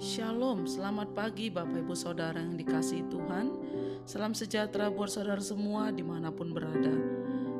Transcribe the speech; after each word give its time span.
Shalom, 0.00 0.64
selamat 0.64 1.12
pagi 1.12 1.52
Bapak 1.52 1.84
Ibu 1.84 1.92
Saudara 1.92 2.40
yang 2.40 2.56
dikasihi 2.56 3.04
Tuhan. 3.12 3.52
Salam 4.08 4.32
sejahtera 4.32 4.88
buat 4.88 5.12
saudara 5.12 5.44
semua 5.44 5.92
di 5.92 6.00
mana 6.00 6.32
pun 6.32 6.56
berada. 6.56 6.96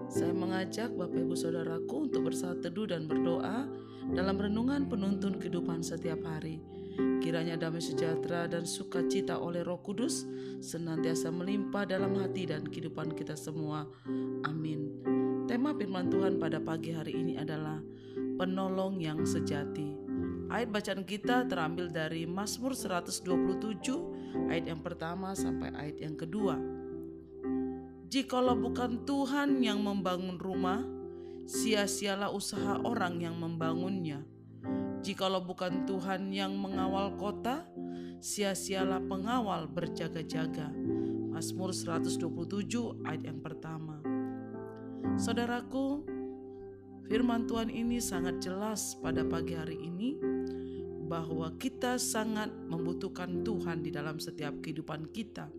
Saya 0.09 0.33
mengajak 0.33 0.97
Bapak 0.97 1.29
Ibu 1.29 1.37
Saudaraku 1.37 2.09
untuk 2.09 2.33
bersaat 2.33 2.65
teduh 2.65 2.89
dan 2.89 3.05
berdoa 3.05 3.69
Dalam 4.17 4.41
renungan 4.41 4.89
penuntun 4.89 5.37
kehidupan 5.37 5.85
setiap 5.85 6.25
hari. 6.25 6.65
Kiranya 7.21 7.61
damai 7.61 7.85
sejahtera 7.85 8.49
dan 8.49 8.65
sukacita 8.65 9.37
oleh 9.37 9.61
roh 9.61 9.85
kudus 9.85 10.25
Senantiasa 10.65 11.29
melimpah 11.29 11.85
dalam 11.85 12.17
hati 12.17 12.49
dan 12.49 12.65
kehidupan 12.65 13.13
kita 13.13 13.37
semua. 13.37 13.85
Amin. 14.49 15.05
Tema 15.45 15.77
firman 15.77 16.09
Tuhan 16.09 16.41
pada 16.41 16.65
pagi 16.65 16.97
hari 16.97 17.13
ini 17.13 17.37
adalah 17.37 17.77
Penolong 18.41 19.05
yang 19.05 19.21
sejati 19.29 20.04
Ayat 20.55 20.71
bacaan 20.71 21.03
kita 21.03 21.51
terambil 21.51 21.91
dari 21.91 22.31
Mazmur 22.31 22.79
127 22.79 23.27
ayat 24.47 24.71
yang 24.71 24.87
pertama 24.87 25.35
sampai 25.35 25.75
ayat 25.75 25.99
yang 25.99 26.15
kedua. 26.15 26.55
Jikalau 28.07 28.55
bukan 28.55 29.03
Tuhan 29.03 29.59
yang 29.59 29.83
membangun 29.83 30.39
rumah, 30.39 30.79
sia-sialah 31.51 32.31
usaha 32.31 32.79
orang 32.87 33.19
yang 33.19 33.35
membangunnya. 33.35 34.23
Jikalau 35.03 35.43
bukan 35.43 35.91
Tuhan 35.91 36.31
yang 36.31 36.55
mengawal 36.55 37.19
kota, 37.19 37.67
sia-sialah 38.23 39.03
pengawal 39.11 39.67
berjaga-jaga. 39.67 40.71
Mazmur 41.35 41.75
127 41.75 43.03
ayat 43.03 43.27
yang 43.27 43.43
pertama. 43.43 43.99
Saudaraku, 45.19 46.14
firman 47.09 47.45
Tuhan 47.45 47.69
ini 47.69 48.01
sangat 48.01 48.41
jelas 48.41 48.97
pada 49.01 49.25
pagi 49.25 49.53
hari 49.53 49.77
ini 49.77 50.17
bahwa 51.05 51.53
kita 51.61 52.01
sangat 52.01 52.49
membutuhkan 52.51 53.45
Tuhan 53.45 53.85
di 53.85 53.93
dalam 53.93 54.17
setiap 54.17 54.57
kehidupan 54.65 55.13
kita. 55.13 55.53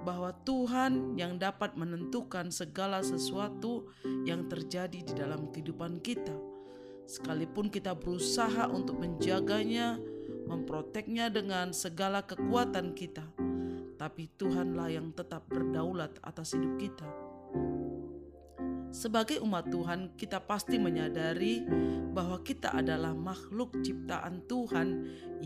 Bahwa 0.00 0.32
Tuhan 0.32 1.20
yang 1.20 1.36
dapat 1.36 1.76
menentukan 1.76 2.48
segala 2.48 3.04
sesuatu 3.04 3.92
yang 4.24 4.48
terjadi 4.48 5.04
di 5.04 5.12
dalam 5.12 5.52
kehidupan 5.52 6.00
kita. 6.00 6.32
Sekalipun 7.04 7.68
kita 7.68 7.92
berusaha 7.92 8.64
untuk 8.70 8.96
menjaganya, 8.96 10.00
memproteknya 10.48 11.28
dengan 11.28 11.76
segala 11.76 12.24
kekuatan 12.24 12.96
kita, 12.96 13.26
tapi 14.00 14.30
Tuhanlah 14.40 14.88
yang 14.88 15.12
tetap 15.12 15.44
berdaulat 15.50 16.16
atas 16.24 16.56
hidup 16.56 16.80
kita. 16.80 17.08
Sebagai 18.90 19.38
umat 19.46 19.70
Tuhan, 19.70 20.18
kita 20.18 20.42
pasti 20.42 20.74
menyadari 20.74 21.62
bahwa 22.10 22.42
kita 22.42 22.74
adalah 22.74 23.14
makhluk 23.14 23.78
ciptaan 23.86 24.42
Tuhan 24.50 24.88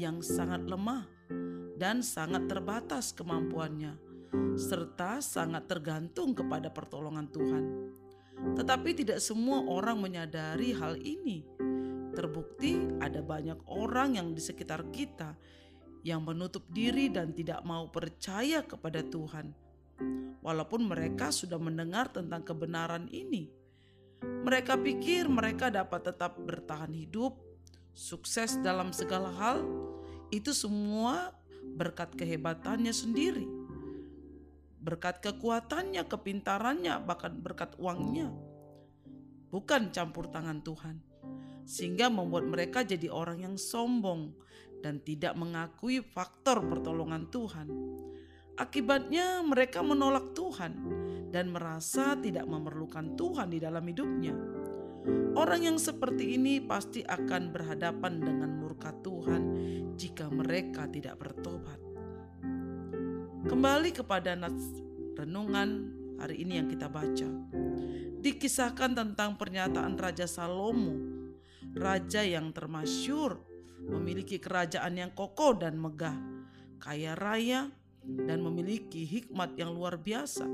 yang 0.01 0.25
sangat 0.25 0.65
lemah 0.65 1.05
dan 1.77 2.01
sangat 2.01 2.49
terbatas 2.49 3.13
kemampuannya, 3.13 4.01
serta 4.57 5.21
sangat 5.21 5.69
tergantung 5.69 6.33
kepada 6.33 6.73
pertolongan 6.73 7.29
Tuhan. 7.29 7.65
Tetapi 8.57 8.91
tidak 8.97 9.21
semua 9.21 9.61
orang 9.69 10.01
menyadari 10.01 10.73
hal 10.73 10.97
ini. 11.05 11.45
Terbukti, 12.17 12.81
ada 13.05 13.21
banyak 13.21 13.61
orang 13.69 14.17
yang 14.17 14.33
di 14.33 14.41
sekitar 14.41 14.89
kita 14.89 15.37
yang 16.01 16.25
menutup 16.25 16.65
diri 16.73 17.13
dan 17.13 17.37
tidak 17.37 17.61
mau 17.61 17.93
percaya 17.93 18.65
kepada 18.65 19.05
Tuhan 19.05 19.64
walaupun 20.45 20.85
mereka 20.85 21.33
sudah 21.33 21.57
mendengar 21.57 22.13
tentang 22.13 22.45
kebenaran 22.45 23.09
ini. 23.09 23.49
Mereka 24.25 24.81
pikir 24.81 25.29
mereka 25.29 25.73
dapat 25.73 26.13
tetap 26.13 26.37
bertahan 26.41 26.93
hidup, 26.93 27.37
sukses 27.93 28.61
dalam 28.61 28.93
segala 28.93 29.33
hal, 29.33 29.65
itu 30.29 30.53
semua 30.53 31.33
berkat 31.77 32.13
kehebatannya 32.13 32.93
sendiri, 32.93 33.49
berkat 34.85 35.25
kekuatannya, 35.25 36.05
kepintarannya, 36.05 37.01
bahkan 37.05 37.41
berkat 37.41 37.73
uangnya, 37.81 38.29
bukan 39.49 39.89
campur 39.93 40.29
tangan 40.29 40.61
Tuhan, 40.61 41.01
sehingga 41.65 42.13
membuat 42.13 42.45
mereka 42.45 42.85
jadi 42.85 43.09
orang 43.09 43.45
yang 43.45 43.57
sombong 43.57 44.37
dan 44.85 45.01
tidak 45.01 45.33
mengakui 45.41 46.05
faktor 46.05 46.61
pertolongan 46.69 47.33
Tuhan. 47.33 47.69
Akibatnya, 48.55 49.43
mereka 49.43 49.83
menolak 49.83 50.31
Tuhan 50.31 50.73
dan 51.35 51.51
merasa 51.51 52.15
tidak 52.15 52.47
memerlukan 52.47 53.19
Tuhan 53.19 53.51
di 53.51 53.59
dalam 53.59 53.83
hidupnya. 53.83 54.35
Orang 55.35 55.67
yang 55.67 55.77
seperti 55.77 56.39
ini 56.39 56.63
pasti 56.63 57.03
akan 57.03 57.51
berhadapan 57.51 58.23
dengan 58.23 58.51
murka 58.63 58.95
Tuhan 59.03 59.43
jika 59.99 60.31
mereka 60.31 60.87
tidak 60.87 61.19
bertobat. 61.19 61.77
Kembali 63.45 63.91
kepada 63.93 64.39
nas 64.39 64.57
renungan 65.19 65.93
hari 66.23 66.47
ini 66.47 66.63
yang 66.63 66.69
kita 66.71 66.89
baca. 66.89 67.29
Dikisahkan 68.25 68.97
tentang 68.97 69.37
pernyataan 69.37 70.01
Raja 70.01 70.25
Salomo, 70.25 70.97
raja 71.77 72.25
yang 72.25 72.55
termasyur, 72.57 73.37
memiliki 73.85 74.41
kerajaan 74.41 74.97
yang 74.97 75.13
kokoh 75.13 75.61
dan 75.61 75.77
megah, 75.77 76.17
kaya 76.81 77.13
raya, 77.13 77.69
dan 78.05 78.45
memiliki 78.45 79.03
hikmat 79.09 79.57
yang 79.57 79.73
luar 79.73 79.97
biasa. 79.97 80.45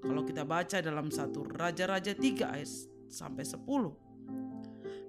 Kalau 0.00 0.22
kita 0.24 0.44
baca 0.44 0.80
dalam 0.80 1.12
satu 1.12 1.44
Raja-Raja 1.44 2.16
3 2.16 2.56
ayat 2.56 2.70
sampai 3.08 3.44
10. 3.44 3.60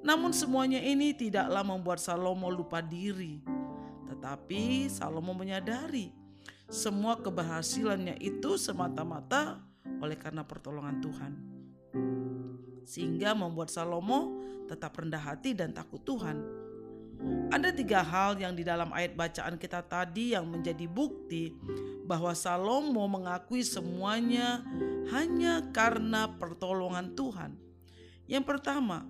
Namun 0.01 0.31
semuanya 0.33 0.81
ini 0.81 1.13
tidaklah 1.13 1.61
membuat 1.61 2.01
Salomo 2.01 2.49
lupa 2.49 2.81
diri. 2.81 3.39
Tetapi 4.09 4.89
Salomo 4.91 5.31
menyadari 5.31 6.11
semua 6.71 7.19
keberhasilannya 7.19 8.15
itu 8.19 8.55
semata-mata 8.55 9.59
oleh 10.01 10.17
karena 10.17 10.43
pertolongan 10.43 10.97
Tuhan. 11.03 11.33
Sehingga 12.87 13.37
membuat 13.37 13.69
Salomo 13.69 14.41
tetap 14.65 14.95
rendah 14.97 15.21
hati 15.21 15.51
dan 15.51 15.71
takut 15.75 16.01
Tuhan 16.01 16.39
ada 17.51 17.69
tiga 17.75 18.01
hal 18.01 18.39
yang 18.39 18.55
di 18.57 18.65
dalam 18.65 18.89
ayat 18.95 19.13
bacaan 19.13 19.59
kita 19.59 19.83
tadi 19.85 20.33
yang 20.33 20.47
menjadi 20.49 20.87
bukti 20.89 21.53
bahwa 22.07 22.33
Salomo 22.33 23.05
mengakui 23.05 23.61
semuanya 23.61 24.65
hanya 25.13 25.69
karena 25.69 26.31
pertolongan 26.39 27.13
Tuhan. 27.13 27.51
Yang 28.25 28.45
pertama, 28.47 29.05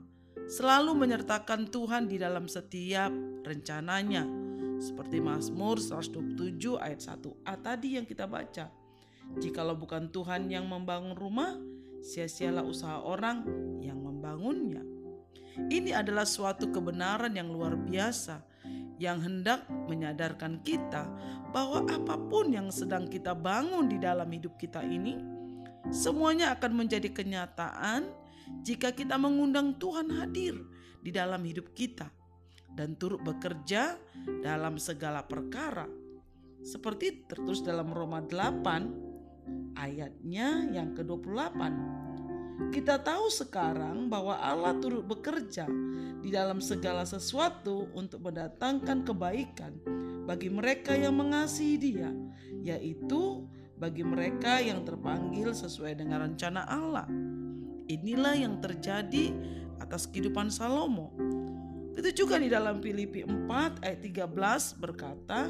selalu 0.50 0.98
menyertakan 0.98 1.70
Tuhan 1.70 2.10
di 2.12 2.18
dalam 2.20 2.50
setiap 2.50 3.14
rencananya. 3.46 4.28
Seperti 4.82 5.22
Mazmur 5.22 5.78
127 5.78 6.82
ayat 6.82 7.00
1a 7.06 7.54
tadi 7.62 8.02
yang 8.02 8.06
kita 8.10 8.26
baca. 8.26 8.74
Jikalau 9.38 9.78
bukan 9.78 10.10
Tuhan 10.10 10.50
yang 10.50 10.66
membangun 10.66 11.14
rumah, 11.14 11.56
sia-sialah 12.02 12.66
usaha 12.66 13.00
orang 13.00 13.46
yang 13.80 14.02
membangunnya. 14.02 14.91
Ini 15.70 15.92
adalah 15.94 16.26
suatu 16.26 16.72
kebenaran 16.72 17.36
yang 17.36 17.52
luar 17.52 17.78
biasa 17.78 18.42
yang 19.02 19.18
hendak 19.18 19.66
menyadarkan 19.90 20.62
kita 20.62 21.10
bahwa 21.50 21.90
apa 21.90 22.16
pun 22.30 22.54
yang 22.54 22.70
sedang 22.70 23.10
kita 23.10 23.34
bangun 23.34 23.90
di 23.90 23.98
dalam 23.98 24.30
hidup 24.30 24.62
kita 24.62 24.86
ini, 24.86 25.18
semuanya 25.90 26.54
akan 26.54 26.86
menjadi 26.86 27.10
kenyataan 27.10 28.06
jika 28.62 28.94
kita 28.94 29.18
mengundang 29.18 29.74
Tuhan 29.82 30.14
hadir 30.14 30.54
di 31.02 31.10
dalam 31.10 31.42
hidup 31.42 31.74
kita 31.74 32.14
dan 32.78 32.94
turut 32.94 33.26
bekerja 33.26 33.98
dalam 34.46 34.78
segala 34.78 35.26
perkara. 35.26 35.90
Seperti 36.62 37.26
tertulis 37.26 37.66
dalam 37.66 37.90
Roma 37.90 38.22
8 38.22 39.74
ayatnya 39.74 40.70
yang 40.70 40.94
ke-28. 40.94 41.58
Kita 42.70 43.02
tahu 43.02 43.34
sekarang 43.34 44.06
bahwa 44.06 44.38
Allah 44.38 44.78
turut 44.78 45.02
bekerja 45.02 45.66
di 46.22 46.30
dalam 46.30 46.62
segala 46.62 47.02
sesuatu 47.02 47.90
untuk 47.98 48.22
mendatangkan 48.30 49.02
kebaikan 49.02 49.74
bagi 50.30 50.54
mereka 50.54 50.94
yang 50.94 51.18
mengasihi 51.18 51.82
Dia, 51.82 52.14
yaitu 52.62 53.50
bagi 53.82 54.06
mereka 54.06 54.62
yang 54.62 54.86
terpanggil 54.86 55.50
sesuai 55.58 55.98
dengan 55.98 56.30
rencana 56.30 56.70
Allah. 56.70 57.10
Inilah 57.90 58.38
yang 58.38 58.62
terjadi 58.62 59.34
atas 59.82 60.06
kehidupan 60.06 60.54
Salomo. 60.54 61.10
Itu 61.98 62.24
juga 62.24 62.38
di 62.38 62.48
dalam 62.48 62.80
Filipi 62.80 63.26
4 63.26 63.82
ayat 63.82 64.00
13 64.06 64.78
berkata, 64.78 65.50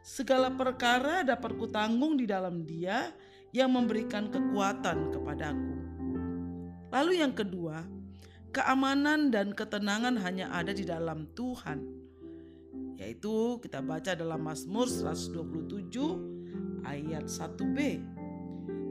segala 0.00 0.48
perkara 0.54 1.26
dapat 1.26 1.58
kutanggung 1.58 2.14
di 2.16 2.24
dalam 2.24 2.62
Dia 2.62 3.10
yang 3.52 3.74
memberikan 3.74 4.30
kekuatan 4.30 5.12
kepadaku. 5.12 5.81
Lalu 6.92 7.24
yang 7.24 7.32
kedua, 7.32 7.80
keamanan 8.52 9.32
dan 9.32 9.56
ketenangan 9.56 10.20
hanya 10.20 10.52
ada 10.52 10.76
di 10.76 10.84
dalam 10.84 11.24
Tuhan. 11.32 11.80
Yaitu 13.00 13.58
kita 13.64 13.80
baca 13.80 14.12
dalam 14.12 14.44
Mazmur 14.44 14.86
127 14.86 16.84
ayat 16.84 17.24
1b. 17.26 17.78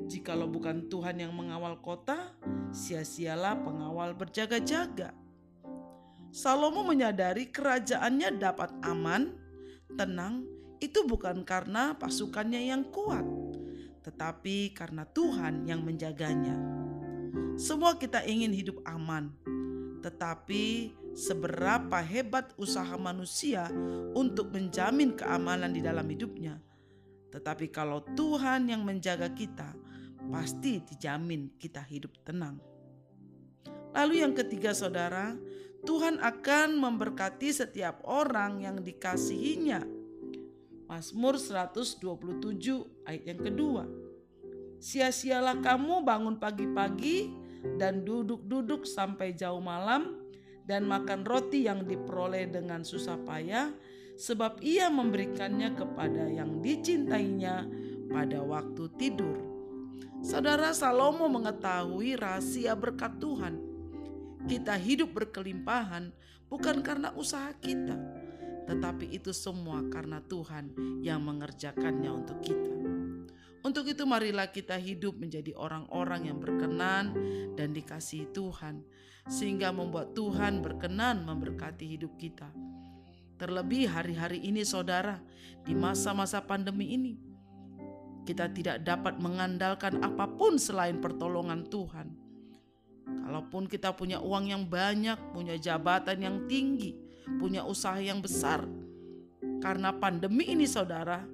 Jikalau 0.10 0.50
bukan 0.50 0.92
Tuhan 0.92 1.24
yang 1.24 1.32
mengawal 1.32 1.80
kota, 1.80 2.36
sia-sialah 2.74 3.56
pengawal 3.62 4.18
berjaga-jaga. 4.18 5.16
Salomo 6.34 6.84
menyadari 6.84 7.54
kerajaannya 7.54 8.42
dapat 8.42 8.76
aman, 8.84 9.32
tenang, 9.96 10.44
itu 10.82 11.06
bukan 11.06 11.46
karena 11.46 11.96
pasukannya 11.96 12.72
yang 12.74 12.84
kuat, 12.90 13.24
tetapi 14.04 14.74
karena 14.74 15.06
Tuhan 15.06 15.70
yang 15.70 15.86
menjaganya. 15.86 16.91
Semua 17.56 17.96
kita 17.96 18.26
ingin 18.26 18.52
hidup 18.52 18.82
aman, 18.84 19.32
tetapi 20.02 20.96
seberapa 21.16 22.00
hebat 22.00 22.56
usaha 22.56 22.96
manusia 22.96 23.68
untuk 24.16 24.52
menjamin 24.52 25.16
keamanan 25.16 25.72
di 25.72 25.84
dalam 25.84 26.08
hidupnya. 26.08 26.60
Tetapi 27.32 27.72
kalau 27.72 28.04
Tuhan 28.16 28.68
yang 28.68 28.84
menjaga 28.84 29.32
kita, 29.32 29.72
pasti 30.32 30.84
dijamin 30.84 31.56
kita 31.56 31.80
hidup 31.88 32.12
tenang. 32.28 32.60
Lalu 33.92 34.24
yang 34.24 34.34
ketiga 34.36 34.72
saudara, 34.76 35.36
Tuhan 35.84 36.22
akan 36.22 36.78
memberkati 36.78 37.50
setiap 37.52 38.04
orang 38.08 38.64
yang 38.64 38.78
dikasihinya. 38.80 39.84
Mazmur 40.88 41.40
127 41.40 42.04
ayat 43.08 43.24
yang 43.24 43.40
kedua. 43.40 43.84
Sia-sialah 44.82 45.62
kamu 45.62 46.02
bangun 46.02 46.42
pagi-pagi 46.42 47.30
dan 47.78 48.02
duduk-duduk 48.02 48.90
sampai 48.90 49.38
jauh 49.38 49.62
malam 49.62 50.18
dan 50.66 50.90
makan 50.90 51.22
roti 51.22 51.70
yang 51.70 51.86
diperoleh 51.86 52.50
dengan 52.50 52.82
susah 52.82 53.22
payah 53.22 53.70
sebab 54.18 54.58
ia 54.66 54.90
memberikannya 54.90 55.78
kepada 55.78 56.26
yang 56.26 56.66
dicintainya 56.66 57.70
pada 58.10 58.42
waktu 58.42 58.90
tidur. 58.98 59.38
Saudara 60.26 60.74
Salomo 60.74 61.30
mengetahui 61.30 62.18
rahasia 62.18 62.74
berkat 62.74 63.22
Tuhan 63.22 63.72
kita 64.50 64.74
hidup 64.74 65.14
berkelimpahan 65.14 66.10
bukan 66.50 66.82
karena 66.82 67.14
usaha 67.14 67.54
kita, 67.62 67.94
tetapi 68.66 69.14
itu 69.14 69.30
semua 69.30 69.86
karena 69.94 70.18
Tuhan 70.26 70.74
yang 71.06 71.22
mengerjakannya 71.22 72.10
untuk 72.10 72.42
kita. 72.42 72.81
Untuk 73.62 73.86
itu, 73.86 74.10
marilah 74.10 74.50
kita 74.50 74.74
hidup 74.74 75.22
menjadi 75.22 75.54
orang-orang 75.54 76.34
yang 76.34 76.42
berkenan 76.42 77.14
dan 77.54 77.78
dikasihi 77.78 78.34
Tuhan, 78.34 78.82
sehingga 79.30 79.70
membuat 79.70 80.18
Tuhan 80.18 80.66
berkenan 80.66 81.22
memberkati 81.22 81.86
hidup 81.86 82.18
kita. 82.18 82.50
Terlebih 83.38 83.86
hari-hari 83.86 84.42
ini, 84.42 84.66
saudara, 84.66 85.22
di 85.62 85.78
masa-masa 85.78 86.42
pandemi 86.42 86.94
ini, 86.98 87.14
kita 88.26 88.50
tidak 88.50 88.82
dapat 88.82 89.22
mengandalkan 89.22 90.02
apa 90.02 90.26
pun 90.26 90.58
selain 90.58 90.98
pertolongan 90.98 91.66
Tuhan. 91.70 92.18
Kalaupun 93.06 93.70
kita 93.70 93.94
punya 93.94 94.22
uang 94.22 94.50
yang 94.50 94.64
banyak, 94.66 95.18
punya 95.34 95.58
jabatan 95.58 96.18
yang 96.22 96.38
tinggi, 96.50 96.98
punya 97.38 97.62
usaha 97.66 97.98
yang 97.98 98.22
besar, 98.22 98.66
karena 99.62 99.94
pandemi 99.94 100.50
ini, 100.50 100.66
saudara, 100.66 101.26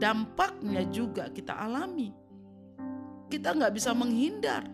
dampaknya 0.00 0.88
juga 0.88 1.28
kita 1.28 1.52
alami. 1.52 2.10
Kita 3.28 3.52
nggak 3.52 3.76
bisa 3.76 3.92
menghindar 3.92 4.64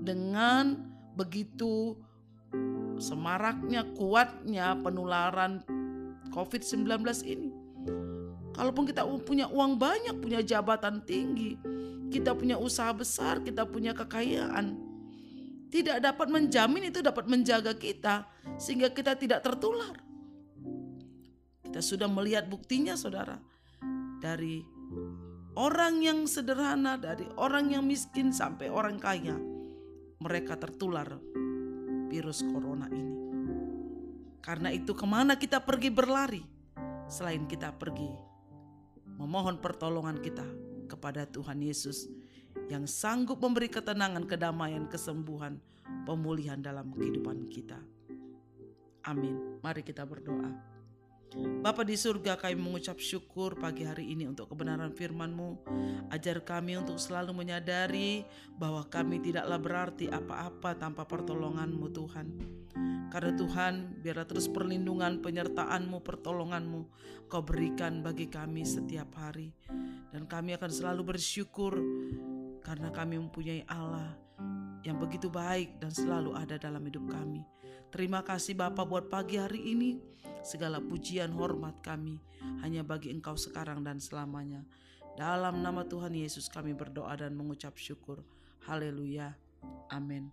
dengan 0.00 0.78
begitu 1.18 1.98
semaraknya, 2.96 3.84
kuatnya 3.98 4.78
penularan 4.80 5.60
COVID-19 6.30 6.86
ini. 7.26 7.50
Kalaupun 8.54 8.86
kita 8.86 9.02
punya 9.26 9.50
uang 9.50 9.74
banyak, 9.74 10.14
punya 10.22 10.38
jabatan 10.40 11.02
tinggi, 11.02 11.58
kita 12.14 12.32
punya 12.38 12.54
usaha 12.54 12.94
besar, 12.94 13.42
kita 13.42 13.66
punya 13.66 13.90
kekayaan, 13.90 14.78
tidak 15.74 15.98
dapat 15.98 16.30
menjamin 16.30 16.94
itu 16.94 17.02
dapat 17.02 17.26
menjaga 17.26 17.74
kita 17.74 18.30
sehingga 18.62 18.94
kita 18.94 19.18
tidak 19.18 19.42
tertular. 19.42 19.98
Kita 21.66 21.82
sudah 21.82 22.06
melihat 22.06 22.46
buktinya 22.46 22.94
saudara. 22.94 23.42
Dari 24.24 24.64
orang 25.60 26.00
yang 26.00 26.24
sederhana, 26.24 26.96
dari 26.96 27.28
orang 27.36 27.76
yang 27.76 27.84
miskin 27.84 28.32
sampai 28.32 28.72
orang 28.72 28.96
kaya. 28.96 29.36
Mereka 30.24 30.56
tertular 30.56 31.20
virus 32.08 32.40
corona 32.40 32.88
ini. 32.88 33.12
Karena 34.40 34.72
itu 34.72 34.96
ke 34.96 35.04
mana 35.04 35.36
kita 35.36 35.60
pergi 35.60 35.92
berlari 35.92 36.40
selain 37.04 37.44
kita 37.44 37.76
pergi 37.76 38.08
memohon 39.20 39.60
pertolongan 39.60 40.18
kita 40.20 40.44
kepada 40.88 41.28
Tuhan 41.28 41.60
Yesus 41.60 42.08
yang 42.70 42.88
sanggup 42.88 43.42
memberi 43.42 43.68
ketenangan, 43.68 44.24
kedamaian, 44.24 44.88
kesembuhan, 44.88 45.58
pemulihan 46.08 46.60
dalam 46.60 46.92
kehidupan 46.94 47.50
kita. 47.50 47.76
Amin. 49.04 49.60
Mari 49.60 49.84
kita 49.84 50.08
berdoa. 50.08 50.73
Bapa 51.34 51.82
di 51.82 51.98
surga 51.98 52.38
kami 52.38 52.54
mengucap 52.54 53.02
syukur 53.02 53.58
pagi 53.58 53.82
hari 53.82 54.14
ini 54.14 54.30
untuk 54.30 54.54
kebenaran 54.54 54.94
firman-Mu. 54.94 55.66
Ajar 56.14 56.38
kami 56.46 56.78
untuk 56.78 56.94
selalu 57.02 57.34
menyadari 57.34 58.22
bahwa 58.54 58.86
kami 58.86 59.18
tidaklah 59.18 59.58
berarti 59.58 60.06
apa-apa 60.06 60.78
tanpa 60.78 61.02
pertolongan-Mu 61.02 61.86
Tuhan. 61.90 62.26
Karena 63.10 63.32
Tuhan 63.34 63.98
biarlah 63.98 64.26
terus 64.30 64.46
perlindungan, 64.46 65.18
penyertaan-Mu, 65.22 66.02
pertolongan-Mu 66.06 66.82
Kau 67.26 67.42
berikan 67.42 67.98
bagi 68.04 68.30
kami 68.30 68.62
setiap 68.62 69.18
hari. 69.18 69.50
Dan 70.14 70.30
kami 70.30 70.54
akan 70.54 70.70
selalu 70.70 71.18
bersyukur 71.18 71.74
karena 72.62 72.94
kami 72.94 73.18
mempunyai 73.18 73.66
Allah 73.66 74.14
yang 74.86 75.02
begitu 75.02 75.26
baik 75.32 75.82
dan 75.82 75.90
selalu 75.90 76.36
ada 76.38 76.60
dalam 76.60 76.84
hidup 76.86 77.10
kami. 77.10 77.42
Terima 77.92 78.24
kasih 78.24 78.54
Bapa 78.56 78.86
buat 78.86 79.10
pagi 79.10 79.36
hari 79.36 79.74
ini. 79.74 80.00
Segala 80.44 80.80
pujian 80.80 81.32
hormat 81.32 81.80
kami 81.80 82.20
hanya 82.60 82.84
bagi 82.84 83.08
Engkau 83.08 83.36
sekarang 83.36 83.80
dan 83.80 84.00
selamanya. 84.00 84.64
Dalam 85.16 85.62
nama 85.64 85.86
Tuhan 85.86 86.12
Yesus 86.12 86.50
kami 86.52 86.76
berdoa 86.76 87.16
dan 87.16 87.32
mengucap 87.32 87.76
syukur. 87.80 88.20
Haleluya. 88.68 89.32
Amin. 89.92 90.28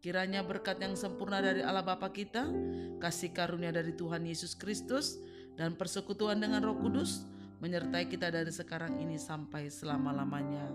Kiranya 0.00 0.46
berkat 0.46 0.78
yang 0.78 0.94
sempurna 0.94 1.42
dari 1.42 1.66
Allah 1.66 1.82
Bapa 1.82 2.14
kita, 2.14 2.46
kasih 3.02 3.34
karunia 3.34 3.74
dari 3.74 3.90
Tuhan 3.90 4.22
Yesus 4.22 4.54
Kristus, 4.54 5.18
dan 5.58 5.74
persekutuan 5.74 6.38
dengan 6.38 6.62
Roh 6.62 6.78
Kudus 6.78 7.26
menyertai 7.58 8.06
kita 8.06 8.28
dari 8.28 8.52
sekarang 8.52 9.00
ini 9.00 9.16
sampai 9.16 9.72
selama-lamanya. 9.72 10.68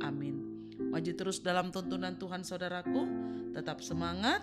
Amin. 0.00 0.40
Maju 0.90 1.12
terus 1.12 1.42
dalam 1.44 1.68
tuntunan 1.74 2.16
Tuhan 2.16 2.46
saudaraku, 2.46 3.04
tetap 3.52 3.84
semangat. 3.84 4.40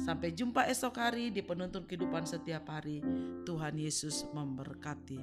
Sampai 0.00 0.32
jumpa 0.32 0.64
esok 0.68 0.96
hari 0.96 1.28
di 1.28 1.44
penuntun 1.44 1.84
kehidupan 1.84 2.24
setiap 2.24 2.64
hari. 2.72 3.04
Tuhan 3.44 3.76
Yesus 3.76 4.24
memberkati. 4.32 5.20